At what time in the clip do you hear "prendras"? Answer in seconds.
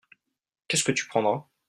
1.05-1.45